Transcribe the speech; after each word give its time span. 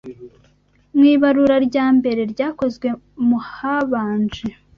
Mu 0.97 1.03
ibarura 1.13 1.55
rya 1.67 1.85
mbere 1.97 2.21
ryakozwe 2.33 2.87
mu 3.27 3.37
habanje 3.51 4.45